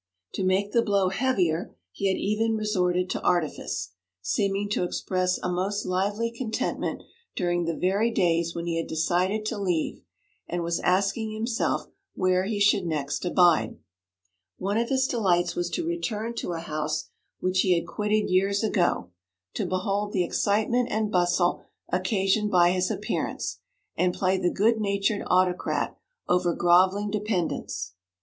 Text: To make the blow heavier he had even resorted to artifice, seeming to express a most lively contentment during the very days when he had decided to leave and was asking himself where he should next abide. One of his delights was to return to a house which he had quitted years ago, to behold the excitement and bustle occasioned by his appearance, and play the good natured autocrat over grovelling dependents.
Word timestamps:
To 0.33 0.43
make 0.43 0.71
the 0.71 0.81
blow 0.81 1.09
heavier 1.09 1.75
he 1.91 2.07
had 2.07 2.17
even 2.17 2.55
resorted 2.57 3.07
to 3.11 3.21
artifice, 3.21 3.89
seeming 4.19 4.67
to 4.69 4.83
express 4.83 5.37
a 5.37 5.47
most 5.47 5.85
lively 5.85 6.31
contentment 6.31 7.03
during 7.35 7.65
the 7.65 7.77
very 7.77 8.09
days 8.09 8.55
when 8.55 8.65
he 8.65 8.77
had 8.77 8.87
decided 8.87 9.45
to 9.45 9.59
leave 9.59 10.01
and 10.47 10.63
was 10.63 10.79
asking 10.79 11.31
himself 11.33 11.85
where 12.15 12.45
he 12.45 12.59
should 12.59 12.87
next 12.87 13.25
abide. 13.25 13.77
One 14.57 14.79
of 14.79 14.89
his 14.89 15.05
delights 15.05 15.55
was 15.55 15.69
to 15.69 15.85
return 15.85 16.33
to 16.37 16.53
a 16.53 16.61
house 16.61 17.11
which 17.39 17.59
he 17.59 17.77
had 17.77 17.85
quitted 17.85 18.27
years 18.27 18.63
ago, 18.63 19.11
to 19.53 19.67
behold 19.67 20.13
the 20.13 20.23
excitement 20.23 20.87
and 20.89 21.11
bustle 21.11 21.61
occasioned 21.89 22.49
by 22.49 22.71
his 22.71 22.89
appearance, 22.89 23.59
and 23.95 24.15
play 24.15 24.39
the 24.39 24.49
good 24.49 24.79
natured 24.79 25.21
autocrat 25.27 25.95
over 26.27 26.55
grovelling 26.55 27.11
dependents. 27.11 27.93